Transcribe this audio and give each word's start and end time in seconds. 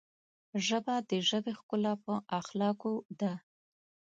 ژبه 0.65 0.95
د 1.09 1.11
ژبې 1.29 1.53
ښکلا 1.59 1.93
په 2.03 2.13
اخلاقو 2.39 2.93
ده 3.19 3.33